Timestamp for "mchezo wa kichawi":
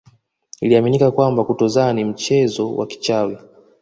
2.05-3.37